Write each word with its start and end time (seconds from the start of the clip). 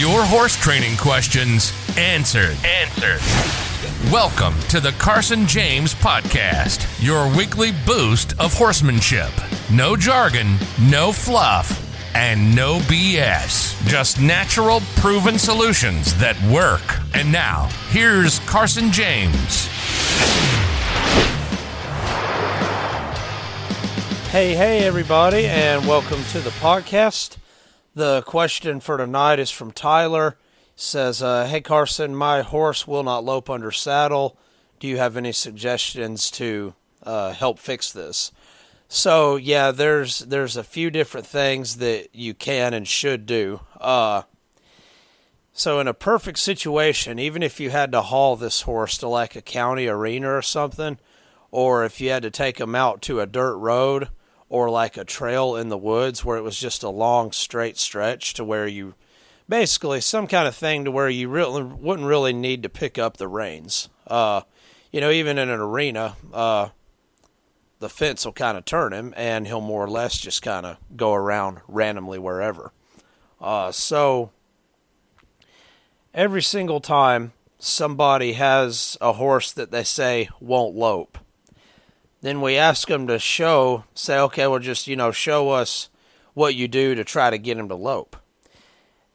Your 0.00 0.24
horse 0.24 0.56
training 0.56 0.96
questions 0.96 1.74
answered. 1.98 2.56
Answered. 2.64 3.20
Welcome 4.10 4.58
to 4.70 4.80
the 4.80 4.92
Carson 4.92 5.46
James 5.46 5.94
Podcast, 5.94 6.88
your 7.04 7.28
weekly 7.36 7.72
boost 7.84 8.32
of 8.40 8.54
horsemanship. 8.54 9.28
No 9.70 9.96
jargon, 9.96 10.56
no 10.80 11.12
fluff, 11.12 12.16
and 12.16 12.56
no 12.56 12.78
BS. 12.78 13.86
Just 13.86 14.18
natural, 14.22 14.80
proven 14.96 15.38
solutions 15.38 16.14
that 16.14 16.42
work. 16.44 16.80
And 17.12 17.30
now, 17.30 17.68
here's 17.90 18.38
Carson 18.48 18.90
James. 18.92 19.66
Hey, 24.30 24.54
hey, 24.54 24.84
everybody, 24.84 25.44
and 25.44 25.86
welcome 25.86 26.24
to 26.30 26.40
the 26.40 26.50
podcast. 26.52 27.36
The 27.94 28.22
question 28.22 28.78
for 28.78 28.98
tonight 28.98 29.40
is 29.40 29.50
from 29.50 29.72
Tyler. 29.72 30.36
Says, 30.76 31.22
uh, 31.22 31.46
"Hey 31.46 31.60
Carson, 31.60 32.14
my 32.14 32.42
horse 32.42 32.86
will 32.86 33.02
not 33.02 33.24
lope 33.24 33.50
under 33.50 33.72
saddle. 33.72 34.38
Do 34.78 34.86
you 34.86 34.96
have 34.96 35.16
any 35.16 35.32
suggestions 35.32 36.30
to 36.32 36.74
uh, 37.02 37.32
help 37.32 37.58
fix 37.58 37.92
this?" 37.92 38.30
So 38.88 39.34
yeah, 39.36 39.72
there's 39.72 40.20
there's 40.20 40.56
a 40.56 40.62
few 40.62 40.90
different 40.90 41.26
things 41.26 41.76
that 41.78 42.14
you 42.14 42.32
can 42.32 42.74
and 42.74 42.86
should 42.86 43.26
do. 43.26 43.60
Uh, 43.80 44.22
so 45.52 45.80
in 45.80 45.88
a 45.88 45.94
perfect 45.94 46.38
situation, 46.38 47.18
even 47.18 47.42
if 47.42 47.58
you 47.58 47.70
had 47.70 47.90
to 47.92 48.02
haul 48.02 48.36
this 48.36 48.62
horse 48.62 48.96
to 48.98 49.08
like 49.08 49.34
a 49.34 49.42
county 49.42 49.88
arena 49.88 50.30
or 50.32 50.42
something, 50.42 50.98
or 51.50 51.84
if 51.84 52.00
you 52.00 52.10
had 52.10 52.22
to 52.22 52.30
take 52.30 52.60
him 52.60 52.76
out 52.76 53.02
to 53.02 53.20
a 53.20 53.26
dirt 53.26 53.56
road 53.56 54.08
or 54.50 54.68
like 54.68 54.98
a 54.98 55.04
trail 55.04 55.56
in 55.56 55.70
the 55.70 55.78
woods 55.78 56.24
where 56.24 56.36
it 56.36 56.42
was 56.42 56.58
just 56.58 56.82
a 56.82 56.90
long 56.90 57.32
straight 57.32 57.78
stretch 57.78 58.34
to 58.34 58.44
where 58.44 58.66
you 58.66 58.94
basically 59.48 60.00
some 60.00 60.26
kind 60.26 60.46
of 60.46 60.54
thing 60.54 60.84
to 60.84 60.90
where 60.90 61.08
you 61.08 61.28
really 61.28 61.62
wouldn't 61.62 62.06
really 62.06 62.32
need 62.32 62.62
to 62.62 62.68
pick 62.68 62.98
up 62.98 63.16
the 63.16 63.28
reins. 63.28 63.88
Uh, 64.06 64.42
you 64.92 65.00
know, 65.00 65.10
even 65.10 65.38
in 65.38 65.48
an 65.48 65.60
arena, 65.60 66.16
uh, 66.32 66.68
the 67.78 67.88
fence 67.88 68.24
will 68.24 68.32
kind 68.32 68.58
of 68.58 68.64
turn 68.64 68.92
him, 68.92 69.14
and 69.16 69.46
he'll 69.46 69.60
more 69.60 69.84
or 69.84 69.90
less 69.90 70.18
just 70.18 70.42
kind 70.42 70.66
of 70.66 70.76
go 70.96 71.14
around 71.14 71.60
randomly 71.66 72.18
wherever. 72.18 72.72
Uh, 73.40 73.72
so 73.72 74.30
every 76.12 76.42
single 76.42 76.80
time 76.80 77.32
somebody 77.58 78.34
has 78.34 78.98
a 79.00 79.14
horse 79.14 79.52
that 79.52 79.70
they 79.70 79.84
say 79.84 80.28
won't 80.40 80.74
lope, 80.74 81.18
then 82.22 82.40
we 82.40 82.56
ask 82.56 82.88
them 82.88 83.06
to 83.06 83.18
show, 83.18 83.84
say, 83.94 84.18
okay, 84.18 84.46
well, 84.46 84.58
just, 84.58 84.86
you 84.86 84.96
know, 84.96 85.10
show 85.10 85.50
us 85.50 85.88
what 86.34 86.54
you 86.54 86.68
do 86.68 86.94
to 86.94 87.04
try 87.04 87.30
to 87.30 87.38
get 87.38 87.58
him 87.58 87.68
to 87.68 87.74
lope. 87.74 88.16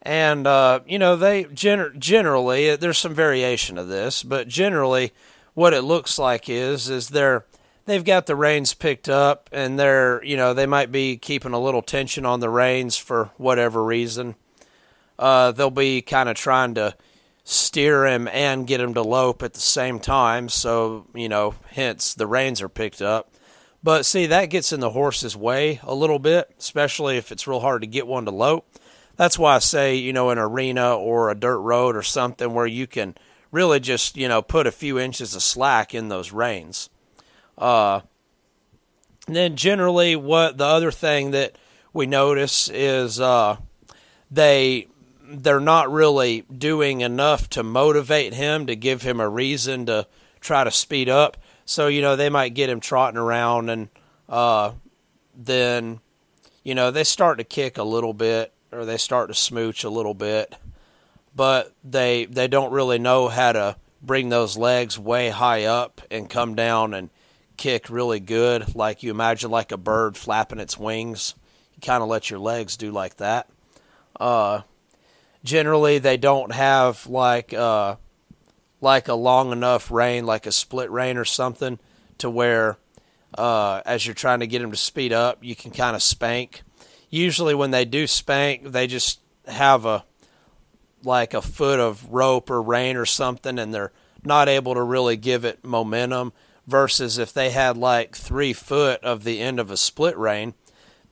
And, 0.01 0.45
uh, 0.45 0.81
you 0.85 0.99
know, 0.99 1.15
they 1.15 1.45
gener- 1.45 1.97
generally, 1.97 2.75
there's 2.75 2.97
some 2.97 3.15
variation 3.15 3.77
of 3.77 3.87
this, 3.87 4.23
but 4.23 4.47
generally, 4.47 5.13
what 5.53 5.73
it 5.73 5.81
looks 5.81 6.19
like 6.19 6.47
is, 6.47 6.89
is 6.89 7.09
they're, 7.09 7.45
they've 7.85 8.03
got 8.03 8.25
the 8.25 8.35
reins 8.35 8.73
picked 8.73 9.09
up 9.09 9.49
and 9.51 9.79
they're, 9.79 10.23
you 10.23 10.37
know, 10.37 10.53
they 10.53 10.67
might 10.67 10.91
be 10.91 11.17
keeping 11.17 11.53
a 11.53 11.59
little 11.59 11.81
tension 11.81 12.25
on 12.25 12.39
the 12.39 12.49
reins 12.49 12.97
for 12.97 13.31
whatever 13.37 13.83
reason. 13.83 14.35
Uh, 15.17 15.51
they'll 15.51 15.71
be 15.71 16.01
kind 16.01 16.29
of 16.29 16.35
trying 16.35 16.75
to 16.75 16.93
steer 17.45 18.07
him 18.07 18.27
and 18.27 18.67
get 18.67 18.81
him 18.81 18.95
to 18.95 19.03
lope 19.03 19.43
at 19.43 19.53
the 19.53 19.61
same 19.61 19.99
time. 19.99 20.49
So, 20.49 21.05
you 21.13 21.29
know, 21.29 21.53
hence 21.69 22.13
the 22.13 22.27
reins 22.27 22.61
are 22.61 22.67
picked 22.67 23.01
up. 23.01 23.31
But 23.83 24.05
see, 24.05 24.25
that 24.25 24.49
gets 24.49 24.73
in 24.73 24.79
the 24.79 24.89
horse's 24.89 25.37
way 25.37 25.79
a 25.83 25.93
little 25.93 26.17
bit, 26.17 26.49
especially 26.57 27.17
if 27.17 27.31
it's 27.31 27.47
real 27.47 27.59
hard 27.59 27.83
to 27.83 27.87
get 27.87 28.07
one 28.07 28.25
to 28.25 28.31
lope. 28.31 28.67
That's 29.15 29.37
why 29.37 29.55
I 29.55 29.59
say, 29.59 29.95
you 29.95 30.11
know, 30.11 30.31
an 30.31 30.39
arena 30.39 30.97
or 30.97 31.29
a 31.29 31.35
dirt 31.35 31.59
road 31.59 31.95
or 31.95 32.01
something 32.01 32.51
where 32.53 32.65
you 32.65 32.87
can 32.87 33.15
really 33.51 33.79
just, 33.79 34.17
you 34.17 34.27
know, 34.27 34.41
put 34.41 34.65
a 34.65 34.71
few 34.71 34.97
inches 34.97 35.35
of 35.35 35.43
slack 35.43 35.93
in 35.93 36.09
those 36.09 36.31
reins. 36.31 36.89
Uh, 37.59 38.01
then 39.27 39.55
generally, 39.55 40.15
what 40.15 40.57
the 40.57 40.65
other 40.65 40.91
thing 40.91 41.31
that 41.31 41.55
we 41.93 42.07
notice 42.07 42.69
is 42.69 43.21
uh, 43.21 43.57
they 44.31 44.87
they're 45.27 45.59
not 45.59 45.91
really 45.91 46.41
doing 46.41 47.01
enough 47.01 47.49
to 47.51 47.63
motivate 47.63 48.33
him 48.33 48.67
to 48.67 48.75
give 48.75 49.01
him 49.01 49.19
a 49.19 49.29
reason 49.29 49.85
to 49.87 50.07
try 50.39 50.63
to 50.63 50.71
speed 50.71 51.09
up. 51.09 51.37
So 51.65 51.87
you 51.87 52.01
know 52.01 52.15
they 52.15 52.29
might 52.29 52.53
get 52.53 52.69
him 52.69 52.79
trotting 52.79 53.17
around, 53.17 53.69
and 53.69 53.89
uh, 54.29 54.73
then 55.35 55.99
you 56.63 56.75
know 56.75 56.91
they 56.91 57.03
start 57.03 57.39
to 57.39 57.43
kick 57.43 57.77
a 57.77 57.83
little 57.83 58.13
bit 58.13 58.53
or 58.71 58.85
they 58.85 58.97
start 58.97 59.29
to 59.29 59.33
smooch 59.33 59.83
a 59.83 59.89
little 59.89 60.13
bit, 60.13 60.55
but 61.35 61.73
they 61.83 62.25
they 62.25 62.47
don't 62.47 62.71
really 62.71 62.99
know 62.99 63.27
how 63.27 63.51
to 63.51 63.75
bring 64.01 64.29
those 64.29 64.55
legs 64.55 64.99
way 64.99 65.29
high 65.29 65.63
up 65.63 66.01
and 66.11 66.29
come 66.29 66.53
down 66.55 66.93
and 66.93 67.09
kick 67.57 67.89
really 67.89 68.19
good, 68.19 68.75
like 68.75 69.01
you 69.01 69.11
imagine 69.11 69.49
like 69.49 69.71
a 69.71 69.77
bird 69.77 70.15
flapping 70.17 70.59
its 70.59 70.77
wings. 70.77 71.33
You 71.73 71.81
kind 71.81 72.03
of 72.03 72.09
let 72.09 72.29
your 72.29 72.39
legs 72.39 72.77
do 72.77 72.91
like 72.91 73.17
that. 73.17 73.49
Uh, 74.19 74.61
generally 75.45 75.99
they 75.99 76.17
don't 76.17 76.51
have 76.51 77.07
like 77.07 77.53
uh 77.53 77.95
like 78.81 79.07
a 79.07 79.13
long 79.13 79.51
enough 79.51 79.91
rein 79.91 80.25
like 80.25 80.45
a 80.45 80.51
split 80.51 80.89
rein 80.89 81.17
or 81.17 81.23
something 81.23 81.79
to 82.17 82.29
where 82.29 82.77
uh 83.37 83.81
as 83.85 84.05
you're 84.05 84.15
trying 84.15 84.39
to 84.39 84.47
get 84.47 84.59
them 84.59 84.71
to 84.71 84.77
speed 84.77 85.13
up 85.13 85.37
you 85.41 85.55
can 85.55 85.71
kind 85.71 85.95
of 85.95 86.03
spank. 86.03 86.63
Usually 87.09 87.55
when 87.55 87.71
they 87.71 87.85
do 87.85 88.07
spank 88.07 88.71
they 88.71 88.87
just 88.87 89.21
have 89.47 89.85
a 89.85 90.03
like 91.03 91.35
a 91.35 91.41
foot 91.41 91.79
of 91.79 92.11
rope 92.11 92.49
or 92.49 92.61
rein 92.61 92.97
or 92.97 93.05
something 93.05 93.59
and 93.59 93.73
they're 93.73 93.93
not 94.23 94.49
able 94.49 94.73
to 94.73 94.81
really 94.81 95.15
give 95.15 95.45
it 95.45 95.63
momentum 95.63 96.33
versus 96.65 97.19
if 97.19 97.31
they 97.31 97.51
had 97.51 97.77
like 97.77 98.15
three 98.15 98.51
foot 98.51 99.03
of 99.03 99.23
the 99.23 99.39
end 99.39 99.59
of 99.59 99.69
a 99.69 99.77
split 99.77 100.17
rein 100.17 100.55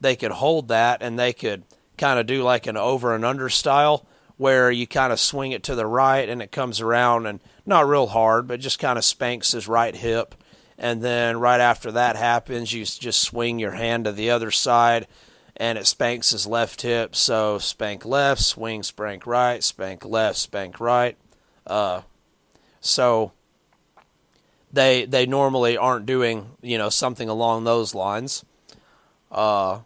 they 0.02 0.16
could 0.16 0.32
hold 0.32 0.68
that 0.70 1.04
and 1.04 1.20
they 1.20 1.32
could 1.32 1.64
kind 1.96 2.20
of 2.20 2.26
do 2.26 2.42
like 2.42 2.66
an 2.66 2.76
over 2.76 3.14
and 3.14 3.24
under 3.24 3.50
style 3.50 4.08
where 4.38 4.72
you 4.72 4.88
kind 4.88 5.14
of 5.14 5.20
swing 5.20 5.52
it 5.52 5.64
to 5.64 5.76
the 5.76 5.86
right 5.86 6.28
and 6.28 6.42
it 6.42 6.52
comes 6.52 6.82
around 6.82 7.26
and 7.26 7.40
not 7.66 7.88
real 7.88 8.08
hard, 8.08 8.48
but 8.48 8.60
just 8.60 8.80
kind 8.80 8.98
of 8.98 9.06
spanks 9.06 9.52
his 9.52 9.68
right 9.68 9.96
hip. 9.96 10.36
And 10.78 11.02
then 11.02 11.40
right 11.40 11.62
after 11.62 11.92
that 11.92 12.16
happens, 12.16 12.74
you 12.74 12.84
just 12.84 13.22
swing 13.22 13.60
your 13.60 13.72
hand 13.72 14.06
to 14.06 14.12
the 14.12 14.32
other 14.32 14.52
side 14.52 15.08
and 15.56 15.78
it 15.78 15.86
spanks 15.86 16.32
his 16.32 16.48
left 16.48 16.82
hip. 16.82 17.16
So 17.16 17.60
spank 17.60 18.06
left, 18.06 18.42
swing, 18.42 18.84
spank 18.84 19.28
right, 19.28 19.64
spank 19.64 20.04
left, 20.04 20.38
spank 20.38 20.80
right. 20.80 21.16
Uh, 21.66 22.02
so 22.82 23.32
they 24.72 25.06
they 25.06 25.26
normally 25.26 25.78
aren't 25.78 26.06
doing 26.06 26.58
you 26.62 26.78
know 26.78 26.90
something 26.90 27.30
along 27.30 27.64
those 27.64 27.96
lines. 27.96 28.44
Uh, 29.32 29.80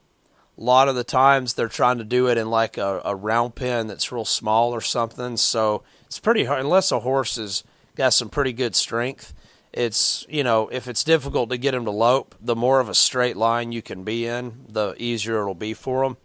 a 0.57 0.63
lot 0.63 0.87
of 0.87 0.95
the 0.95 1.03
times 1.03 1.53
they're 1.53 1.67
trying 1.67 1.99
to 1.99 2.03
do 2.03 2.27
it 2.27 2.37
in 2.37 2.49
like 2.49 2.77
a, 2.77 3.01
a 3.05 3.15
round 3.15 3.55
pen 3.55 3.87
that's 3.87 4.11
real 4.11 4.25
small 4.25 4.73
or 4.73 4.81
something. 4.81 5.37
So 5.37 5.83
it's 6.05 6.19
pretty 6.19 6.45
hard 6.45 6.61
unless 6.61 6.91
a 6.91 7.01
horse 7.01 7.35
has 7.35 7.63
got 7.95 8.13
some 8.13 8.29
pretty 8.29 8.53
good 8.53 8.75
strength. 8.75 9.33
It's 9.71 10.25
you 10.29 10.43
know 10.43 10.69
if 10.69 10.87
it's 10.87 11.03
difficult 11.03 11.49
to 11.51 11.57
get 11.57 11.75
him 11.75 11.85
to 11.85 11.91
lope, 11.91 12.35
the 12.41 12.55
more 12.55 12.79
of 12.79 12.89
a 12.89 12.95
straight 12.95 13.37
line 13.37 13.71
you 13.71 13.81
can 13.81 14.03
be 14.03 14.25
in, 14.25 14.65
the 14.67 14.95
easier 14.97 15.41
it'll 15.41 15.53
be 15.53 15.73
for 15.73 16.03
him. 16.03 16.17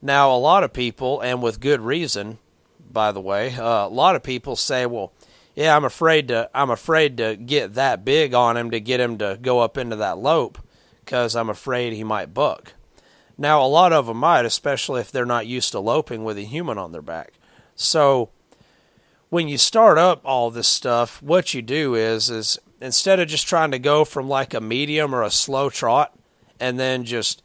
Now 0.00 0.34
a 0.34 0.38
lot 0.38 0.64
of 0.64 0.72
people, 0.72 1.20
and 1.20 1.42
with 1.42 1.60
good 1.60 1.80
reason, 1.80 2.38
by 2.90 3.12
the 3.12 3.20
way, 3.20 3.54
uh, 3.54 3.86
a 3.86 3.88
lot 3.88 4.16
of 4.16 4.22
people 4.22 4.56
say, 4.56 4.86
well, 4.86 5.12
yeah, 5.54 5.76
I'm 5.76 5.84
afraid 5.84 6.28
to 6.28 6.48
I'm 6.54 6.70
afraid 6.70 7.16
to 7.18 7.36
get 7.36 7.74
that 7.74 8.04
big 8.04 8.32
on 8.32 8.56
him 8.56 8.70
to 8.70 8.80
get 8.80 9.00
him 9.00 9.18
to 9.18 9.38
go 9.42 9.58
up 9.58 9.76
into 9.76 9.96
that 9.96 10.16
lope 10.16 10.56
because 11.04 11.36
I'm 11.36 11.50
afraid 11.50 11.92
he 11.92 12.04
might 12.04 12.32
buck. 12.32 12.72
Now, 13.40 13.64
a 13.64 13.68
lot 13.68 13.92
of 13.92 14.06
them 14.06 14.16
might, 14.16 14.44
especially 14.44 15.00
if 15.00 15.12
they're 15.12 15.24
not 15.24 15.46
used 15.46 15.70
to 15.70 15.78
loping 15.78 16.24
with 16.24 16.36
a 16.36 16.42
human 16.42 16.76
on 16.76 16.90
their 16.90 17.00
back. 17.00 17.34
So, 17.76 18.30
when 19.30 19.46
you 19.46 19.56
start 19.56 19.96
up 19.96 20.20
all 20.24 20.50
this 20.50 20.66
stuff, 20.66 21.22
what 21.22 21.54
you 21.54 21.62
do 21.62 21.94
is 21.94 22.30
is 22.30 22.58
instead 22.80 23.20
of 23.20 23.28
just 23.28 23.46
trying 23.46 23.70
to 23.70 23.78
go 23.78 24.04
from 24.04 24.28
like 24.28 24.54
a 24.54 24.60
medium 24.60 25.14
or 25.14 25.22
a 25.22 25.30
slow 25.30 25.70
trot 25.70 26.18
and 26.58 26.80
then 26.80 27.04
just 27.04 27.42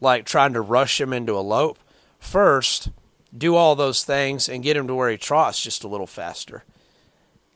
like 0.00 0.24
trying 0.24 0.54
to 0.54 0.60
rush 0.60 1.00
him 1.00 1.12
into 1.12 1.36
a 1.36 1.40
lope, 1.40 1.78
first 2.18 2.88
do 3.36 3.54
all 3.54 3.76
those 3.76 4.04
things 4.04 4.48
and 4.48 4.62
get 4.62 4.76
him 4.76 4.86
to 4.86 4.94
where 4.94 5.10
he 5.10 5.18
trots 5.18 5.60
just 5.60 5.84
a 5.84 5.88
little 5.88 6.06
faster. 6.06 6.64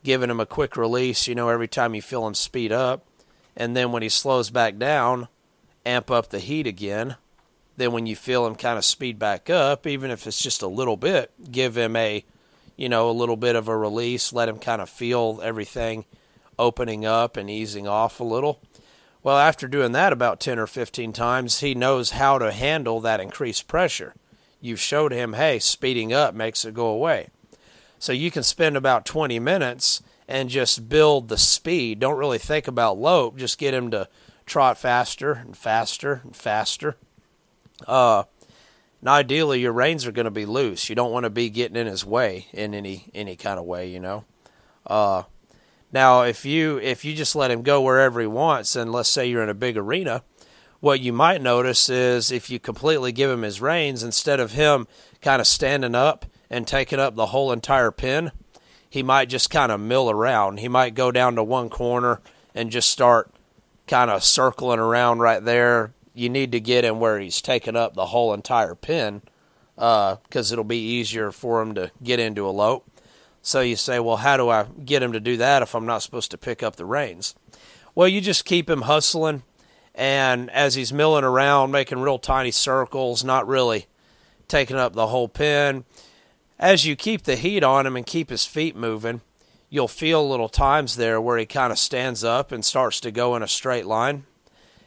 Giving 0.03 0.31
him 0.31 0.41
a 0.41 0.47
quick 0.47 0.77
release, 0.77 1.27
you 1.27 1.35
know, 1.35 1.49
every 1.49 1.69
time 1.69 1.95
you 1.95 2.03
feel 2.03 2.27
him 2.27 2.35
speed 2.35 2.73
up, 2.73 3.07
and 3.57 3.77
then 3.77 3.93
when 3.93 4.03
he 4.03 4.09
slows 4.09 4.51
back 4.51 4.79
down, 4.79 5.29
amp 5.87 6.11
up 6.11 6.29
the 6.29 6.39
heat 6.39 6.67
again 6.67 7.17
then 7.81 7.93
when 7.93 8.07
you 8.07 8.17
feel 8.17 8.47
him 8.47 8.55
kind 8.55 8.79
of 8.79 8.85
speed 8.85 9.19
back 9.19 9.49
up, 9.49 9.87
even 9.87 10.11
if 10.11 10.27
it's 10.27 10.43
just 10.43 10.63
a 10.63 10.69
little 10.69 10.97
bit, 10.97 11.33
give 11.51 11.77
him 11.77 11.97
a, 11.97 12.25
you 12.77 12.89
know, 12.89 13.11
a 13.11 13.13
little 13.13 13.37
bit 13.37 13.57
of 13.57 13.69
a 13.69 13.77
release, 13.77 14.33
let 14.33 14.49
him 14.49 14.59
kind 14.59 14.83
of 14.83 14.91
feel 14.91 15.41
everything 15.43 16.05
opening 16.59 17.05
up 17.05 17.37
and 17.37 17.49
easing 17.49 17.89
off 17.89 18.21
a 18.21 18.25
little. 18.25 18.61
Well, 19.23 19.39
after 19.39 19.69
doing 19.69 19.93
that 19.93 20.13
about 20.13 20.41
10 20.41 20.59
or 20.59 20.67
15 20.67 21.13
times, 21.13 21.61
he 21.61 21.75
knows 21.75 22.13
how 22.13 22.39
to 22.39 22.53
handle 22.53 23.01
that 23.01 23.21
increased 23.21 23.69
pressure. 23.69 24.15
you've 24.61 24.81
showed 24.81 25.13
him, 25.13 25.33
hey, 25.35 25.59
speeding 25.59 26.13
up 26.13 26.35
makes 26.35 26.65
it 26.65 26.75
go 26.75 26.87
away. 26.89 27.29
So 27.99 28.13
you 28.13 28.31
can 28.31 28.43
spend 28.43 28.77
about 28.77 29.07
20 29.07 29.39
minutes 29.39 30.03
and 30.29 30.49
just 30.49 30.89
build 30.89 31.29
the 31.29 31.39
speed. 31.39 31.99
Don't 31.99 32.19
really 32.19 32.39
think 32.39 32.69
about 32.69 32.99
lope. 32.99 33.37
Just 33.37 33.59
get 33.59 33.75
him 33.75 33.91
to 33.91 34.09
trot 34.47 34.79
faster 34.79 35.33
and 35.33 35.57
faster 35.57 36.21
and 36.25 36.35
faster. 36.35 36.97
Uh, 37.87 38.25
and 39.01 39.09
ideally, 39.09 39.61
your 39.61 39.73
reins 39.73 40.07
are 40.07 40.13
going 40.13 40.25
to 40.25 40.31
be 40.31 40.47
loose. 40.47 40.89
You 40.89 40.95
don't 40.95 41.13
want 41.13 41.25
to 41.25 41.31
be 41.31 41.49
getting 41.51 41.77
in 41.77 41.87
his 41.87 42.05
way 42.05 42.47
in 42.53 42.75
any 42.75 43.11
any 43.15 43.37
kind 43.37 43.59
of 43.59 43.65
way, 43.65 43.89
you 43.89 44.01
know. 44.01 44.25
Uh, 44.87 45.25
now, 45.93 46.23
if 46.23 46.45
you 46.45 46.79
if 46.79 47.05
you 47.05 47.15
just 47.15 47.35
let 47.35 47.51
him 47.51 47.63
go 47.63 47.81
wherever 47.81 48.21
he 48.21 48.27
wants, 48.27 48.77
and 48.77 48.93
let's 48.93 49.09
say 49.09 49.27
you're 49.27 49.43
in 49.43 49.49
a 49.49 49.55
big 49.55 49.77
arena, 49.77 50.23
what 50.81 51.01
you 51.01 51.13
might 51.13 51.43
notice 51.43 51.89
is 51.89 52.31
if 52.31 52.51
you 52.51 52.59
completely 52.59 53.13
give 53.13 53.31
him 53.31 53.43
his 53.43 53.61
reins 53.61 54.03
instead 54.03 54.41
of 54.41 54.53
him 54.53 54.87
kind 55.21 55.41
of 55.41 55.47
standing 55.47 55.95
up 55.95 56.27
and 56.49 56.67
taking 56.67 56.99
up 56.99 57.15
the 57.15 57.27
whole 57.27 57.53
entire 57.53 57.91
pin, 57.91 58.33
he 58.89 59.03
might 59.03 59.29
just 59.29 59.51
kind 59.51 59.71
of 59.71 59.81
mill 59.81 60.11
around. 60.11 60.59
He 60.59 60.69
might 60.69 60.95
go 60.95 61.11
down 61.13 61.37
to 61.37 61.45
one 61.45 61.71
corner 61.71 62.21
and 62.55 62.71
just 62.71 62.91
start 62.91 63.33
kind 63.87 64.11
of 64.11 64.25
circling 64.25 64.79
around 64.79 65.19
right 65.21 65.45
there. 65.45 65.93
You 66.15 66.29
need 66.29 66.53
to 66.53 66.61
get 66.61 66.85
him 66.85 67.01
where 67.01 67.19
he's 67.19 67.41
taking 67.41 67.77
up 67.77 67.95
the 67.95 68.07
whole 68.07 68.35
entire 68.35 68.75
pin 68.75 69.23
because 69.77 70.51
uh, 70.51 70.53
it'll 70.53 70.65
be 70.65 70.77
easier 70.77 71.33
for 71.33 71.63
him 71.63 71.75
to 71.75 71.91
get 72.03 72.19
into 72.19 72.47
a 72.47 72.51
lope. 72.51 72.87
So 73.43 73.61
you 73.61 73.77
say, 73.77 73.99
well, 73.99 74.19
how 74.19 74.37
do 74.37 74.51
I 74.51 74.65
get 74.85 75.03
him 75.03 75.13
to 75.13 75.21
do 75.21 75.39
that 75.39 75.63
if 75.63 75.75
I'm 75.75 75.87
not 75.87 76.03
supposed 76.03 76.31
to 76.33 76.39
pick 76.39 76.63
up 76.63 76.77
the 76.77 76.85
reins? 76.85 77.35
Well, 77.95 78.09
you 78.09 78.21
just 78.21 78.45
keep 78.45 78.69
him 78.69 78.83
hustling, 78.83 79.43
and 79.95 80.51
as 80.51 80.75
he's 80.75 80.93
milling 80.93 81.25
around, 81.25 81.71
making 81.71 82.01
real 82.01 82.19
tiny 82.19 82.51
circles, 82.51 83.25
not 83.25 83.47
really 83.47 83.87
taking 84.49 84.77
up 84.77 84.93
the 84.93 85.07
whole 85.07 85.29
pin, 85.29 85.85
as 86.59 86.85
you 86.85 86.95
keep 86.95 87.23
the 87.23 87.37
heat 87.37 87.65
on 87.65 87.87
him 87.87 87.97
and 87.97 88.05
keep 88.05 88.29
his 88.29 88.45
feet 88.45 88.77
moving, 88.77 89.23
you'll 89.71 89.89
feel 89.89 90.29
little 90.29 90.49
times 90.49 90.97
there 90.97 91.21
where 91.21 91.39
he 91.39 91.47
kind 91.47 91.73
of 91.73 91.79
stands 91.79 92.23
up 92.23 92.53
and 92.53 92.65
starts 92.65 93.01
to 93.01 93.11
go 93.11 93.35
in 93.35 93.43
a 93.43 93.49
straight 93.49 93.87
line. 93.87 94.27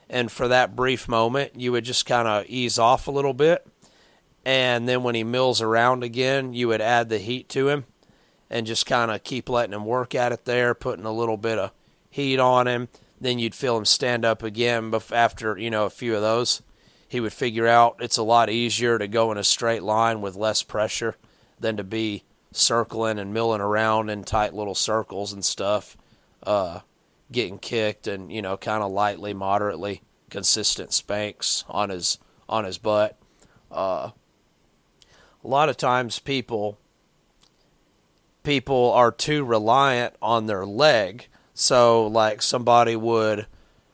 And 0.09 0.31
for 0.31 0.47
that 0.47 0.75
brief 0.75 1.07
moment, 1.07 1.59
you 1.59 1.71
would 1.71 1.85
just 1.85 2.05
kind 2.05 2.27
of 2.27 2.45
ease 2.47 2.77
off 2.77 3.07
a 3.07 3.11
little 3.11 3.33
bit. 3.33 3.65
And 4.45 4.87
then 4.87 5.03
when 5.03 5.15
he 5.15 5.23
mills 5.23 5.61
around 5.61 6.03
again, 6.03 6.53
you 6.53 6.67
would 6.67 6.81
add 6.81 7.09
the 7.09 7.19
heat 7.19 7.49
to 7.49 7.69
him 7.69 7.85
and 8.49 8.67
just 8.67 8.85
kind 8.85 9.09
of 9.09 9.23
keep 9.23 9.49
letting 9.49 9.73
him 9.73 9.85
work 9.85 10.13
at 10.13 10.31
it 10.31 10.45
there, 10.45 10.73
putting 10.73 11.05
a 11.05 11.11
little 11.11 11.37
bit 11.37 11.57
of 11.57 11.71
heat 12.09 12.39
on 12.39 12.67
him. 12.67 12.89
Then 13.19 13.39
you'd 13.39 13.55
feel 13.55 13.77
him 13.77 13.85
stand 13.85 14.25
up 14.25 14.43
again. 14.43 14.89
But 14.91 15.11
after, 15.11 15.57
you 15.57 15.69
know, 15.69 15.85
a 15.85 15.89
few 15.89 16.15
of 16.15 16.21
those, 16.21 16.61
he 17.07 17.19
would 17.19 17.33
figure 17.33 17.67
out 17.67 17.97
it's 17.99 18.17
a 18.17 18.23
lot 18.23 18.49
easier 18.49 18.99
to 18.99 19.07
go 19.07 19.31
in 19.31 19.37
a 19.37 19.43
straight 19.43 19.83
line 19.83 20.21
with 20.21 20.35
less 20.35 20.61
pressure 20.61 21.15
than 21.59 21.77
to 21.77 21.83
be 21.83 22.23
circling 22.51 23.19
and 23.19 23.33
milling 23.33 23.61
around 23.61 24.09
in 24.09 24.23
tight 24.23 24.53
little 24.53 24.75
circles 24.75 25.31
and 25.31 25.45
stuff, 25.45 25.95
uh, 26.43 26.81
getting 27.31 27.59
kicked 27.59 28.07
and 28.07 28.31
you 28.31 28.41
know 28.41 28.57
kind 28.57 28.83
of 28.83 28.91
lightly, 28.91 29.33
moderately 29.33 30.01
consistent 30.29 30.93
spanks 30.93 31.63
on 31.67 31.89
his 31.89 32.17
on 32.47 32.65
his 32.65 32.77
butt. 32.77 33.17
Uh, 33.71 34.11
a 35.43 35.47
lot 35.47 35.69
of 35.69 35.77
times 35.77 36.19
people 36.19 36.77
people 38.43 38.91
are 38.91 39.11
too 39.11 39.43
reliant 39.43 40.15
on 40.21 40.47
their 40.47 40.65
leg. 40.65 41.27
So 41.53 42.07
like 42.07 42.41
somebody 42.41 42.95
would 42.95 43.47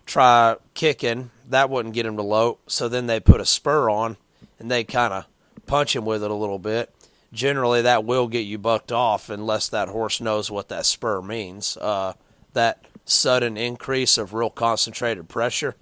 try 0.06 0.56
kicking, 0.74 1.30
that 1.50 1.70
wouldn't 1.70 1.94
get 1.94 2.06
him 2.06 2.18
to 2.18 2.24
lope. 2.24 2.62
So 2.70 2.88
then 2.88 3.08
they 3.08 3.20
put 3.20 3.42
a 3.42 3.46
spur 3.46 3.90
on 3.90 4.18
and 4.60 4.72
they 4.72 4.84
kind 4.84 5.14
of 5.14 5.26
punch 5.68 5.96
him 5.96 6.06
with 6.06 6.24
it 6.24 6.32
a 6.32 6.36
little 6.36 6.58
bit 6.58 6.94
generally 7.32 7.82
that 7.84 8.06
will 8.06 8.28
get 8.28 8.42
you 8.42 8.58
bucked 8.58 8.92
off 8.92 9.30
unless 9.30 9.70
that 9.70 9.90
horse 9.90 10.20
knows 10.20 10.50
what 10.50 10.70
that 10.70 10.86
spur 10.86 11.22
means. 11.22 11.78
Uh, 11.78 12.14
that 12.54 12.86
sudden 13.10 13.58
increase 13.58 14.18
of 14.18 14.34
real 14.34 14.50
concentrated 14.50 15.30
pressure, 15.30 15.76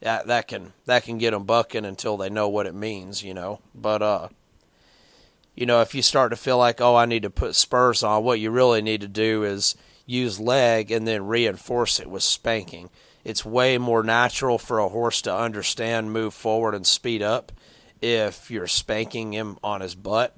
yeah, 0.00 0.22
that 0.24 0.48
can 0.48 0.72
that 0.86 1.04
can 1.04 1.18
get 1.18 1.30
them 1.30 1.44
bucking 1.44 1.84
until 1.84 2.16
they 2.16 2.28
know 2.28 2.48
what 2.48 2.66
it 2.66 2.74
means, 2.74 3.22
you 3.22 3.34
know. 3.34 3.60
But 3.74 4.02
uh, 4.02 4.28
you 5.54 5.66
know, 5.66 5.80
if 5.80 5.94
you 5.94 6.02
start 6.02 6.30
to 6.30 6.36
feel 6.36 6.58
like, 6.58 6.80
oh, 6.80 6.96
I 6.96 7.06
need 7.06 7.22
to 7.22 7.30
put 7.30 7.54
spurs 7.54 8.02
on, 8.02 8.24
what 8.24 8.40
you 8.40 8.50
really 8.50 8.82
need 8.82 9.00
to 9.02 9.08
do 9.08 9.44
is 9.44 9.76
use 10.06 10.40
leg 10.40 10.90
and 10.90 11.06
then 11.06 11.26
reinforce 11.26 12.00
it 12.00 12.08
with 12.08 12.22
spanking. 12.22 12.90
It's 13.24 13.44
way 13.44 13.78
more 13.78 14.02
natural 14.02 14.58
for 14.58 14.78
a 14.78 14.88
horse 14.88 15.22
to 15.22 15.34
understand, 15.36 16.12
move 16.12 16.34
forward, 16.34 16.74
and 16.74 16.86
speed 16.86 17.22
up 17.22 17.52
if 18.00 18.50
you're 18.50 18.66
spanking 18.66 19.32
him 19.32 19.58
on 19.62 19.80
his 19.80 19.94
butt 19.94 20.36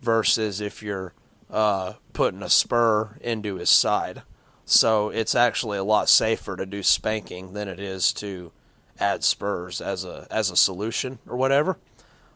versus 0.00 0.60
if 0.60 0.82
you're 0.82 1.12
uh, 1.50 1.94
putting 2.12 2.42
a 2.42 2.48
spur 2.48 3.18
into 3.20 3.56
his 3.56 3.70
side. 3.70 4.22
So 4.70 5.08
it's 5.10 5.34
actually 5.34 5.78
a 5.78 5.84
lot 5.84 6.08
safer 6.08 6.56
to 6.56 6.64
do 6.64 6.84
spanking 6.84 7.54
than 7.54 7.66
it 7.66 7.80
is 7.80 8.12
to 8.14 8.52
add 9.00 9.24
spurs 9.24 9.80
as 9.80 10.04
a 10.04 10.28
as 10.30 10.48
a 10.48 10.56
solution 10.56 11.18
or 11.26 11.36
whatever. 11.36 11.76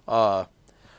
Uh, 0.09 0.47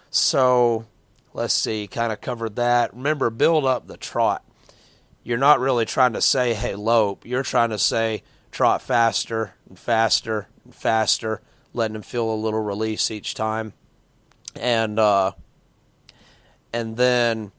so 0.10 0.86
let's 1.34 1.54
see, 1.54 1.88
kind 1.88 2.14
of 2.14 2.22
covered 2.22 2.56
that. 2.56 2.94
Remember, 2.94 3.30
build 3.30 3.66
up 3.66 3.88
the 3.88 3.98
trot. 3.98 4.46
You're 5.24 5.38
not 5.38 5.60
really 5.60 5.84
trying 5.84 6.14
to 6.14 6.22
say, 6.22 6.54
hey, 6.54 6.74
lope. 6.74 7.26
You're 7.26 7.44
trying 7.44 7.72
to 7.72 7.80
say, 7.80 8.24
trot 8.50 8.82
faster 8.82 9.56
and 9.68 9.78
faster 9.78 10.48
and 10.64 10.74
faster, 10.74 11.42
letting 11.74 11.98
him 11.98 12.02
feel 12.02 12.32
a 12.32 12.34
little 12.34 12.62
release 12.62 13.12
each 13.12 13.34
time. 13.34 13.74
And 14.56 14.98
uh, 14.98 15.34
and 16.72 16.96
then 16.96 17.52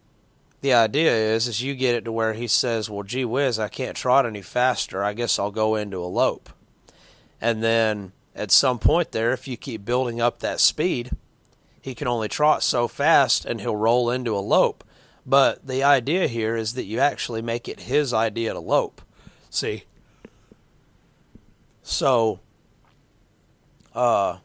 the 0.60 0.72
idea 0.72 1.12
is 1.12 1.46
is 1.46 1.62
you 1.62 1.74
get 1.74 1.94
it 1.94 2.04
to 2.04 2.12
where 2.12 2.34
he 2.34 2.46
says, 2.46 2.90
"Well, 2.90 3.02
gee 3.02 3.24
whiz, 3.24 3.58
I 3.58 3.68
can't 3.68 3.96
trot 3.96 4.26
any 4.26 4.42
faster. 4.42 5.04
I 5.04 5.12
guess 5.12 5.38
I'll 5.38 5.50
go 5.50 5.76
into 5.76 6.02
a 6.02 6.06
lope." 6.06 6.50
And 7.40 7.62
then 7.62 8.12
at 8.34 8.50
some 8.50 8.78
point 8.78 9.12
there, 9.12 9.32
if 9.32 9.46
you 9.48 9.56
keep 9.56 9.84
building 9.84 10.20
up 10.20 10.40
that 10.40 10.60
speed, 10.60 11.10
he 11.80 11.94
can 11.94 12.08
only 12.08 12.28
trot 12.28 12.62
so 12.62 12.88
fast 12.88 13.44
and 13.44 13.60
he'll 13.60 13.76
roll 13.76 14.10
into 14.10 14.36
a 14.36 14.40
lope. 14.40 14.84
But 15.24 15.66
the 15.66 15.82
idea 15.82 16.28
here 16.28 16.56
is 16.56 16.74
that 16.74 16.84
you 16.84 17.00
actually 17.00 17.42
make 17.42 17.68
it 17.68 17.80
his 17.80 18.12
idea 18.12 18.52
to 18.52 18.60
lope. 18.60 19.02
See? 19.50 19.84
So 21.82 22.40
uh 23.94 24.38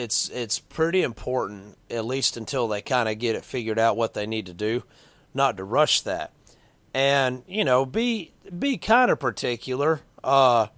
it's 0.00 0.28
it's 0.30 0.58
pretty 0.58 1.02
important 1.02 1.76
at 1.90 2.04
least 2.04 2.36
until 2.36 2.66
they 2.66 2.80
kind 2.80 3.08
of 3.08 3.18
get 3.18 3.36
it 3.36 3.44
figured 3.44 3.78
out 3.78 3.96
what 3.96 4.14
they 4.14 4.26
need 4.26 4.46
to 4.46 4.54
do, 4.54 4.82
not 5.34 5.56
to 5.58 5.64
rush 5.64 6.00
that, 6.00 6.32
and 6.94 7.42
you 7.46 7.64
know 7.64 7.84
be 7.84 8.32
be 8.58 8.76
kind 8.78 9.10
of 9.10 9.20
particular. 9.20 10.00
Uh, 10.24 10.68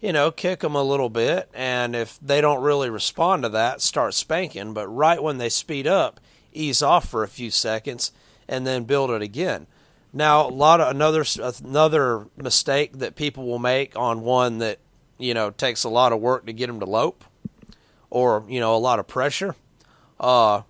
you 0.00 0.12
know, 0.12 0.30
kick 0.30 0.60
them 0.60 0.76
a 0.76 0.82
little 0.82 1.08
bit, 1.08 1.48
and 1.52 1.96
if 1.96 2.20
they 2.20 2.40
don't 2.40 2.62
really 2.62 2.88
respond 2.88 3.42
to 3.42 3.48
that, 3.48 3.80
start 3.80 4.14
spanking. 4.14 4.72
But 4.72 4.86
right 4.86 5.20
when 5.20 5.38
they 5.38 5.48
speed 5.48 5.88
up, 5.88 6.20
ease 6.52 6.82
off 6.82 7.08
for 7.08 7.24
a 7.24 7.28
few 7.28 7.50
seconds, 7.50 8.12
and 8.48 8.64
then 8.64 8.84
build 8.84 9.10
it 9.10 9.22
again. 9.22 9.66
Now, 10.12 10.46
a 10.46 10.50
lot 10.50 10.80
of 10.80 10.88
another 10.88 11.24
another 11.64 12.26
mistake 12.36 12.98
that 12.98 13.16
people 13.16 13.46
will 13.46 13.58
make 13.58 13.96
on 13.96 14.20
one 14.20 14.58
that 14.58 14.78
you 15.18 15.34
know 15.34 15.50
takes 15.50 15.84
a 15.84 15.88
lot 15.88 16.12
of 16.12 16.20
work 16.20 16.46
to 16.46 16.52
get 16.52 16.68
them 16.68 16.80
to 16.80 16.86
lope 16.86 17.24
or 18.10 18.44
you 18.48 18.60
know 18.60 18.74
a 18.74 18.78
lot 18.78 18.98
of 18.98 19.06
pressure, 19.06 19.54
uh, 20.20 20.62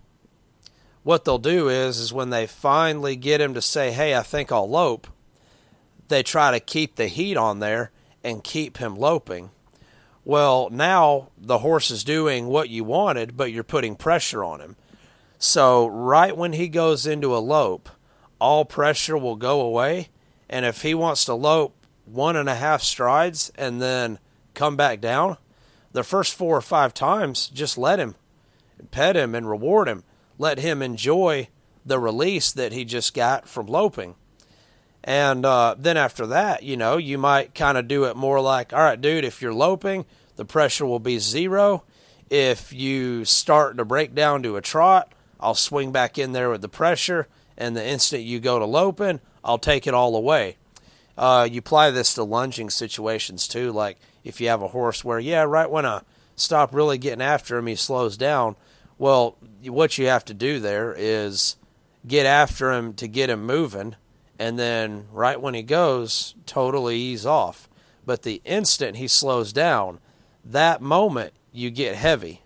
what 1.02 1.24
they'll 1.24 1.38
do 1.38 1.68
is 1.68 1.98
is 1.98 2.12
when 2.12 2.30
they 2.30 2.46
finally 2.46 3.16
get 3.16 3.40
him 3.40 3.54
to 3.54 3.62
say, 3.62 3.92
"Hey, 3.92 4.14
I 4.14 4.22
think 4.22 4.52
I'll 4.52 4.68
lope," 4.68 5.06
they 6.08 6.22
try 6.22 6.50
to 6.50 6.60
keep 6.60 6.96
the 6.96 7.08
heat 7.08 7.36
on 7.36 7.60
there 7.60 7.90
and 8.24 8.44
keep 8.44 8.78
him 8.78 8.96
loping. 8.96 9.50
Well, 10.24 10.68
now 10.70 11.28
the 11.38 11.58
horse 11.58 11.90
is 11.90 12.04
doing 12.04 12.48
what 12.48 12.68
you 12.68 12.84
wanted, 12.84 13.36
but 13.36 13.50
you're 13.50 13.64
putting 13.64 13.96
pressure 13.96 14.44
on 14.44 14.60
him. 14.60 14.76
So 15.38 15.86
right 15.86 16.36
when 16.36 16.52
he 16.52 16.68
goes 16.68 17.06
into 17.06 17.34
a 17.34 17.38
lope, 17.38 17.88
all 18.40 18.64
pressure 18.64 19.16
will 19.16 19.36
go 19.36 19.60
away, 19.60 20.08
and 20.50 20.66
if 20.66 20.82
he 20.82 20.94
wants 20.94 21.24
to 21.24 21.34
lope 21.34 21.74
one 22.04 22.36
and 22.36 22.48
a 22.48 22.54
half 22.54 22.82
strides 22.82 23.50
and 23.54 23.80
then 23.80 24.18
come 24.54 24.76
back 24.76 25.00
down, 25.00 25.38
the 25.92 26.04
first 26.04 26.34
four 26.34 26.56
or 26.56 26.62
five 26.62 26.94
times, 26.94 27.48
just 27.48 27.78
let 27.78 27.98
him, 27.98 28.14
pet 28.90 29.16
him, 29.16 29.34
and 29.34 29.48
reward 29.48 29.88
him. 29.88 30.04
Let 30.38 30.58
him 30.58 30.82
enjoy 30.82 31.48
the 31.84 31.98
release 31.98 32.52
that 32.52 32.72
he 32.72 32.84
just 32.84 33.14
got 33.14 33.48
from 33.48 33.66
loping. 33.66 34.14
And 35.02 35.46
uh, 35.46 35.74
then 35.78 35.96
after 35.96 36.26
that, 36.26 36.62
you 36.62 36.76
know, 36.76 36.96
you 36.96 37.18
might 37.18 37.54
kind 37.54 37.78
of 37.78 37.88
do 37.88 38.04
it 38.04 38.16
more 38.16 38.40
like, 38.40 38.72
all 38.72 38.80
right, 38.80 39.00
dude, 39.00 39.24
if 39.24 39.40
you're 39.40 39.54
loping, 39.54 40.04
the 40.36 40.44
pressure 40.44 40.86
will 40.86 40.98
be 40.98 41.18
zero. 41.18 41.84
If 42.30 42.72
you 42.72 43.24
start 43.24 43.76
to 43.78 43.84
break 43.84 44.14
down 44.14 44.42
to 44.42 44.56
a 44.56 44.60
trot, 44.60 45.12
I'll 45.40 45.54
swing 45.54 45.92
back 45.92 46.18
in 46.18 46.32
there 46.32 46.50
with 46.50 46.60
the 46.60 46.68
pressure. 46.68 47.26
And 47.56 47.76
the 47.76 47.84
instant 47.84 48.22
you 48.22 48.38
go 48.38 48.58
to 48.58 48.64
loping, 48.64 49.20
I'll 49.42 49.58
take 49.58 49.86
it 49.86 49.94
all 49.94 50.14
away. 50.14 50.56
Uh, 51.16 51.48
you 51.50 51.58
apply 51.58 51.90
this 51.90 52.14
to 52.14 52.22
lunging 52.22 52.70
situations 52.70 53.48
too. 53.48 53.72
Like 53.72 53.98
if 54.28 54.42
you 54.42 54.48
have 54.48 54.62
a 54.62 54.68
horse 54.68 55.02
where, 55.02 55.18
yeah, 55.18 55.42
right 55.42 55.70
when 55.70 55.86
I 55.86 56.02
stop 56.36 56.74
really 56.74 56.98
getting 56.98 57.22
after 57.22 57.56
him, 57.56 57.66
he 57.66 57.74
slows 57.74 58.18
down. 58.18 58.56
Well, 58.98 59.36
what 59.64 59.96
you 59.96 60.06
have 60.06 60.24
to 60.26 60.34
do 60.34 60.60
there 60.60 60.94
is 60.96 61.56
get 62.06 62.26
after 62.26 62.70
him 62.72 62.92
to 62.94 63.08
get 63.08 63.30
him 63.30 63.46
moving, 63.46 63.96
and 64.38 64.58
then 64.58 65.06
right 65.12 65.40
when 65.40 65.54
he 65.54 65.62
goes, 65.62 66.34
totally 66.44 66.96
ease 66.96 67.24
off. 67.24 67.68
But 68.04 68.22
the 68.22 68.42
instant 68.44 68.98
he 68.98 69.08
slows 69.08 69.52
down, 69.52 69.98
that 70.44 70.82
moment 70.82 71.32
you 71.50 71.70
get 71.70 71.96
heavy. 71.96 72.42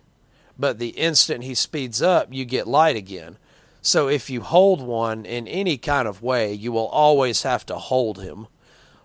But 0.57 0.79
the 0.79 0.89
instant 0.89 1.43
he 1.43 1.53
speeds 1.53 2.01
up, 2.01 2.29
you 2.31 2.45
get 2.45 2.67
light 2.67 2.95
again. 2.95 3.37
So 3.81 4.07
if 4.07 4.29
you 4.29 4.41
hold 4.41 4.81
one 4.81 5.25
in 5.25 5.47
any 5.47 5.77
kind 5.77 6.07
of 6.07 6.21
way, 6.21 6.53
you 6.53 6.71
will 6.71 6.87
always 6.87 7.43
have 7.43 7.65
to 7.65 7.75
hold 7.75 8.21
him. 8.21 8.47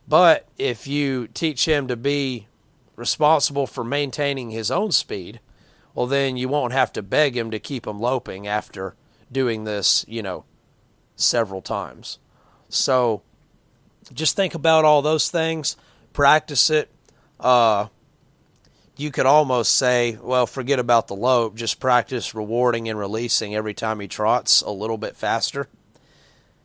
But 0.06 0.47
if 0.56 0.87
you 0.87 1.26
teach 1.28 1.66
him 1.66 1.88
to 1.88 1.97
be 1.97 2.48
responsible 2.99 3.67
for 3.67 3.85
maintaining 3.85 4.50
his 4.50 4.71
own 4.71 4.90
speed, 4.90 5.40
well, 5.95 6.07
then 6.07 6.37
you 6.37 6.49
won't 6.49 6.73
have 6.73 6.93
to 6.93 7.02
beg 7.02 7.37
him 7.37 7.50
to 7.50 7.59
keep 7.59 7.87
him 7.87 7.99
loping 8.00 8.47
after 8.47 8.95
doing 9.31 9.64
this, 9.64 10.05
you 10.09 10.23
know, 10.23 10.45
several 11.17 11.62
times. 11.62 12.19
So 12.69 13.23
just 14.12 14.37
think 14.37 14.55
about 14.55 14.85
all 14.85 15.00
those 15.00 15.31
things, 15.31 15.76
practice 16.12 16.71
it. 16.71 16.90
Uh, 17.40 17.88
you 18.97 19.12
could 19.12 19.26
almost 19.26 19.76
say, 19.76 20.19
well, 20.21 20.47
forget 20.47 20.81
about 20.81 21.07
the 21.07 21.14
lope, 21.14 21.55
just 21.55 21.78
practice 21.78 22.35
rewarding 22.35 22.88
and 22.88 22.99
releasing 22.99 23.55
every 23.55 23.75
time 23.75 24.00
he 24.00 24.09
trots 24.09 24.61
a 24.61 24.71
little 24.71 24.99
bit 24.99 25.17
faster. 25.17 25.69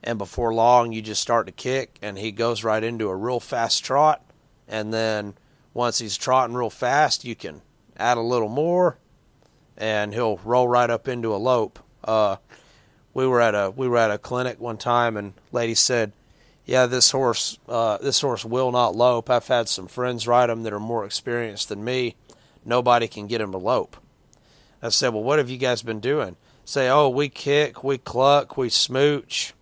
And 0.04 0.18
before 0.18 0.54
long, 0.54 0.92
you 0.92 1.02
just 1.02 1.22
start 1.22 1.46
to 1.46 1.54
kick, 1.54 1.98
and 2.02 2.18
he 2.18 2.32
goes 2.32 2.64
right 2.64 2.84
into 2.84 3.08
a 3.08 3.16
real 3.16 3.40
fast 3.40 3.86
trot. 3.86 4.22
And 4.68 4.94
then 4.94 5.36
once 5.74 6.00
he's 6.00 6.18
trotting 6.18 6.56
real 6.56 6.70
fast, 6.70 7.26
you 7.26 7.36
can 7.36 7.62
add 7.98 8.18
a 8.18 8.22
little 8.22 8.50
more, 8.50 8.98
and 9.78 10.14
he'll 10.14 10.38
roll 10.44 10.68
right 10.68 10.90
up 10.90 11.08
into 11.08 11.34
a 11.34 11.38
lope. 11.38 11.80
Uh, 12.04 12.38
we 13.14 13.28
were 13.28 13.42
at 13.42 13.56
a 13.56 13.72
we 13.76 13.88
were 13.88 13.98
at 13.98 14.12
a 14.12 14.18
clinic 14.18 14.60
one 14.60 14.78
time, 14.78 15.18
and 15.18 15.34
lady 15.52 15.76
said, 15.76 16.14
"Yeah, 16.66 16.86
this 16.86 17.12
horse 17.12 17.60
uh, 17.68 17.98
this 17.98 18.22
horse 18.22 18.44
will 18.44 18.72
not 18.72 18.96
lope. 18.96 19.30
I've 19.30 19.48
had 19.48 19.70
some 19.70 19.88
friends 19.88 20.28
ride 20.28 20.50
him 20.50 20.64
that 20.64 20.74
are 20.74 20.80
more 20.80 21.06
experienced 21.06 21.70
than 21.70 21.84
me, 21.84 22.16
nobody 22.66 23.08
can 23.08 23.28
get 23.28 23.42
him 23.42 23.52
to 23.52 23.58
lope. 23.58 23.98
I 24.82 24.90
said, 24.90 25.14
Well, 25.14 25.24
what 25.24 25.40
have 25.40 25.50
you 25.50 25.58
guys 25.58 25.82
been 25.82 26.00
doing? 26.00 26.36
Say, 26.66 26.90
Oh, 26.90 27.10
we 27.10 27.30
kick, 27.30 27.84
we 27.84 27.98
cluck, 27.98 28.58
we 28.58 28.70
smooch. 28.70 29.54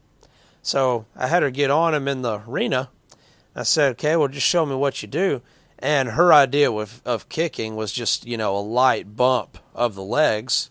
So 0.62 1.06
I 1.16 1.28
had 1.28 1.44
her 1.44 1.52
get 1.52 1.72
on 1.72 1.94
him 1.94 2.08
in 2.08 2.22
the 2.22 2.42
arena. 2.48 2.90
I 3.56 3.64
said, 3.64 3.94
Okay, 3.94 4.16
well, 4.16 4.28
just 4.28 4.48
show 4.48 4.66
me 4.66 4.76
what 4.76 5.02
you 5.02 5.08
do. 5.08 5.42
And 5.82 6.10
her 6.10 6.32
idea 6.32 6.72
of, 6.72 7.02
of 7.06 7.30
kicking 7.30 7.76
was 7.76 7.92
just, 7.92 8.26
you 8.28 8.38
know, 8.38 8.56
a 8.56 8.60
light 8.60 9.16
bump 9.16 9.58
of 9.74 9.96
the 9.96 10.04
legs. 10.04 10.70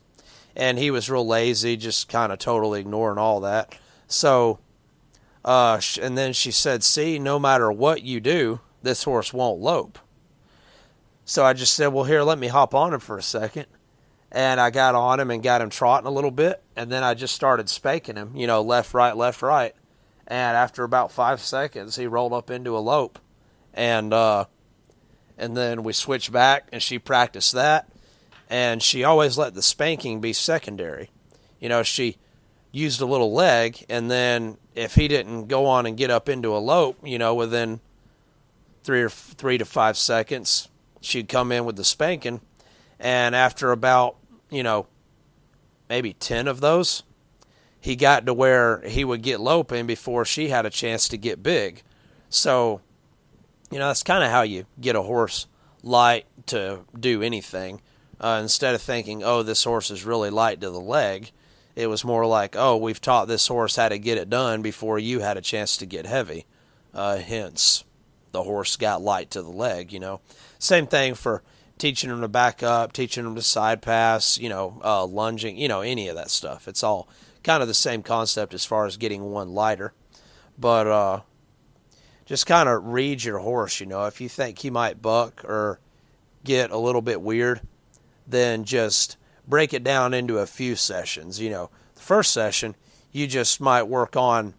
And 0.54 0.78
he 0.78 0.90
was 0.90 1.10
real 1.10 1.26
lazy, 1.26 1.76
just 1.76 2.08
kind 2.08 2.32
of 2.32 2.38
totally 2.38 2.80
ignoring 2.80 3.18
all 3.18 3.40
that. 3.40 3.76
So, 4.06 4.58
uh, 5.44 5.80
and 6.00 6.16
then 6.16 6.32
she 6.32 6.50
said, 6.50 6.84
See, 6.84 7.18
no 7.18 7.38
matter 7.38 7.72
what 7.72 8.02
you 8.02 8.20
do, 8.20 8.60
this 8.82 9.04
horse 9.04 9.32
won't 9.32 9.60
lope. 9.60 9.98
So 11.30 11.44
I 11.44 11.52
just 11.52 11.74
said, 11.74 11.88
well, 11.88 12.02
here, 12.02 12.22
let 12.22 12.40
me 12.40 12.48
hop 12.48 12.74
on 12.74 12.92
him 12.92 12.98
for 12.98 13.16
a 13.16 13.22
second. 13.22 13.66
And 14.32 14.60
I 14.60 14.70
got 14.70 14.96
on 14.96 15.20
him 15.20 15.30
and 15.30 15.40
got 15.40 15.60
him 15.60 15.70
trotting 15.70 16.08
a 16.08 16.10
little 16.10 16.32
bit. 16.32 16.60
And 16.74 16.90
then 16.90 17.04
I 17.04 17.14
just 17.14 17.36
started 17.36 17.66
spaking 17.66 18.16
him, 18.16 18.34
you 18.34 18.48
know, 18.48 18.62
left, 18.62 18.94
right, 18.94 19.16
left, 19.16 19.40
right. 19.40 19.72
And 20.26 20.56
after 20.56 20.82
about 20.82 21.12
five 21.12 21.40
seconds, 21.40 21.94
he 21.94 22.08
rolled 22.08 22.32
up 22.32 22.50
into 22.50 22.76
a 22.76 22.80
lope. 22.80 23.20
And, 23.72 24.12
uh, 24.12 24.46
and 25.40 25.56
then 25.56 25.82
we 25.82 25.92
switched 25.92 26.30
back 26.30 26.68
and 26.70 26.80
she 26.80 26.98
practiced 26.98 27.52
that. 27.54 27.88
And 28.48 28.82
she 28.82 29.04
always 29.04 29.38
let 29.38 29.54
the 29.54 29.62
spanking 29.62 30.20
be 30.20 30.32
secondary. 30.32 31.10
You 31.60 31.68
know, 31.68 31.82
she 31.82 32.18
used 32.72 33.00
a 33.00 33.06
little 33.06 33.32
leg. 33.32 33.84
And 33.88 34.10
then 34.10 34.58
if 34.74 34.94
he 34.94 35.08
didn't 35.08 35.46
go 35.46 35.66
on 35.66 35.86
and 35.86 35.96
get 35.96 36.10
up 36.10 36.28
into 36.28 36.54
a 36.54 36.58
lope, 36.58 36.98
you 37.04 37.18
know, 37.18 37.34
within 37.34 37.80
three 38.82 39.02
or 39.02 39.08
three 39.08 39.58
to 39.58 39.64
five 39.64 39.96
seconds, 39.96 40.68
she'd 41.00 41.28
come 41.28 41.52
in 41.52 41.64
with 41.64 41.76
the 41.76 41.84
spanking, 41.84 42.40
and 42.98 43.34
after 43.34 43.72
about 43.72 44.16
you 44.50 44.62
know 44.62 44.86
maybe 45.88 46.12
ten 46.14 46.48
of 46.48 46.60
those, 46.60 47.02
he 47.80 47.96
got 47.96 48.26
to 48.26 48.34
where 48.34 48.80
he 48.82 49.04
would 49.04 49.22
get 49.22 49.40
loping 49.40 49.86
before 49.86 50.24
she 50.24 50.48
had 50.48 50.66
a 50.66 50.70
chance 50.70 51.08
to 51.08 51.16
get 51.16 51.42
big. 51.42 51.82
So, 52.28 52.80
you 53.70 53.78
know 53.78 53.88
that's 53.88 54.02
kind 54.02 54.24
of 54.24 54.30
how 54.30 54.42
you 54.42 54.66
get 54.80 54.96
a 54.96 55.02
horse 55.02 55.46
light 55.82 56.26
to 56.46 56.80
do 56.98 57.22
anything. 57.22 57.80
Uh, 58.20 58.38
instead 58.42 58.74
of 58.74 58.82
thinking, 58.82 59.22
oh, 59.24 59.42
this 59.42 59.64
horse 59.64 59.90
is 59.90 60.04
really 60.04 60.28
light 60.28 60.60
to 60.60 60.68
the 60.68 60.80
leg, 60.80 61.30
it 61.74 61.86
was 61.86 62.04
more 62.04 62.26
like, 62.26 62.54
oh, 62.54 62.76
we've 62.76 63.00
taught 63.00 63.28
this 63.28 63.46
horse 63.46 63.76
how 63.76 63.88
to 63.88 63.98
get 63.98 64.18
it 64.18 64.28
done 64.28 64.60
before 64.60 64.98
you 64.98 65.20
had 65.20 65.38
a 65.38 65.42
chance 65.42 65.78
to 65.78 65.86
get 65.86 66.04
heavy. 66.04 66.44
Uh, 66.92 67.16
hence, 67.16 67.84
the 68.32 68.42
horse 68.42 68.76
got 68.76 69.00
light 69.00 69.30
to 69.30 69.42
the 69.42 69.50
leg, 69.50 69.92
you 69.92 70.00
know. 70.00 70.20
Same 70.58 70.86
thing 70.86 71.14
for 71.14 71.42
teaching 71.78 72.10
them 72.10 72.20
to 72.20 72.28
back 72.28 72.62
up, 72.62 72.92
teaching 72.92 73.24
them 73.24 73.34
to 73.34 73.42
side 73.42 73.80
pass, 73.80 74.36
you 74.36 74.50
know, 74.50 74.80
uh, 74.84 75.06
lunging, 75.06 75.56
you 75.56 75.68
know, 75.68 75.80
any 75.80 76.08
of 76.08 76.16
that 76.16 76.30
stuff. 76.30 76.68
It's 76.68 76.82
all 76.82 77.08
kind 77.42 77.62
of 77.62 77.68
the 77.68 77.74
same 77.74 78.02
concept 78.02 78.52
as 78.52 78.66
far 78.66 78.84
as 78.84 78.98
getting 78.98 79.22
one 79.22 79.54
lighter. 79.54 79.94
But 80.58 80.86
uh, 80.86 81.20
just 82.30 82.46
kind 82.46 82.68
of 82.68 82.86
read 82.86 83.24
your 83.24 83.40
horse, 83.40 83.80
you 83.80 83.86
know. 83.86 84.06
If 84.06 84.20
you 84.20 84.28
think 84.28 84.60
he 84.60 84.70
might 84.70 85.02
buck 85.02 85.44
or 85.44 85.80
get 86.44 86.70
a 86.70 86.78
little 86.78 87.02
bit 87.02 87.20
weird, 87.20 87.60
then 88.24 88.62
just 88.62 89.16
break 89.48 89.74
it 89.74 89.82
down 89.82 90.14
into 90.14 90.38
a 90.38 90.46
few 90.46 90.76
sessions. 90.76 91.40
You 91.40 91.50
know, 91.50 91.70
the 91.96 92.00
first 92.00 92.30
session, 92.30 92.76
you 93.10 93.26
just 93.26 93.60
might 93.60 93.88
work 93.88 94.14
on 94.14 94.54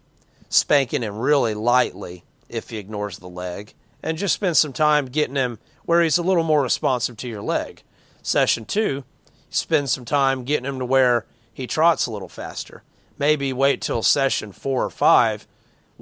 spanking 0.50 1.00
him 1.00 1.16
really 1.16 1.54
lightly 1.54 2.24
if 2.50 2.68
he 2.68 2.76
ignores 2.76 3.16
the 3.16 3.28
leg, 3.30 3.72
and 4.02 4.18
just 4.18 4.34
spend 4.34 4.58
some 4.58 4.74
time 4.74 5.06
getting 5.06 5.36
him 5.36 5.58
where 5.86 6.02
he's 6.02 6.18
a 6.18 6.22
little 6.22 6.44
more 6.44 6.60
responsive 6.60 7.16
to 7.16 7.28
your 7.28 7.40
leg. 7.40 7.82
Session 8.20 8.66
two, 8.66 9.02
spend 9.48 9.88
some 9.88 10.04
time 10.04 10.44
getting 10.44 10.66
him 10.66 10.78
to 10.78 10.84
where 10.84 11.24
he 11.54 11.66
trots 11.66 12.04
a 12.04 12.10
little 12.10 12.28
faster. 12.28 12.82
Maybe 13.16 13.50
wait 13.50 13.80
till 13.80 14.02
session 14.02 14.52
four 14.52 14.84
or 14.84 14.90
five 14.90 15.46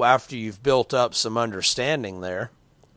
after 0.04 0.36
you've 0.36 0.62
built 0.62 0.92
up 0.92 1.14
some 1.14 1.36
understanding 1.36 2.20
there 2.20 2.50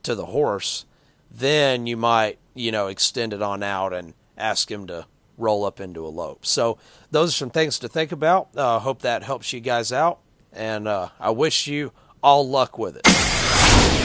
to 0.03 0.15
the 0.15 0.27
horse. 0.27 0.85
Then 1.31 1.87
you 1.87 1.97
might, 1.97 2.37
you 2.53 2.71
know, 2.71 2.87
extend 2.87 3.33
it 3.33 3.41
on 3.41 3.63
out 3.63 3.93
and 3.93 4.13
ask 4.37 4.69
him 4.69 4.87
to 4.87 5.05
roll 5.37 5.65
up 5.65 5.79
into 5.79 6.05
a 6.05 6.09
lope. 6.09 6.45
So 6.45 6.77
those 7.11 7.29
are 7.29 7.37
some 7.37 7.49
things 7.49 7.79
to 7.79 7.87
think 7.87 8.11
about. 8.11 8.49
Uh, 8.55 8.79
hope 8.79 9.01
that 9.01 9.23
helps 9.23 9.51
you 9.53 9.59
guys 9.59 9.91
out. 9.91 10.19
And 10.51 10.87
uh, 10.87 11.09
I 11.19 11.31
wish 11.31 11.67
you 11.67 11.91
all 12.21 12.47
luck 12.47 12.77
with 12.77 12.97
it. 12.97 13.07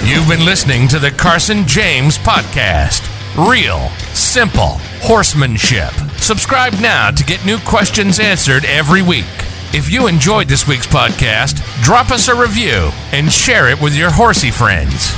You've 0.08 0.28
been 0.28 0.44
listening 0.44 0.88
to 0.88 0.98
the 0.98 1.10
Carson 1.10 1.66
James 1.66 2.16
Podcast. 2.18 3.06
Real, 3.36 3.90
simple 4.14 4.78
horsemanship. 5.02 5.92
Subscribe 6.16 6.72
now 6.80 7.10
to 7.10 7.24
get 7.24 7.44
new 7.44 7.58
questions 7.58 8.18
answered 8.18 8.64
every 8.64 9.02
week. 9.02 9.47
If 9.70 9.90
you 9.90 10.06
enjoyed 10.06 10.48
this 10.48 10.66
week's 10.66 10.86
podcast, 10.86 11.62
drop 11.82 12.10
us 12.10 12.28
a 12.28 12.34
review 12.34 12.90
and 13.12 13.30
share 13.30 13.68
it 13.68 13.78
with 13.78 13.94
your 13.94 14.10
horsey 14.10 14.50
friends. 14.50 15.12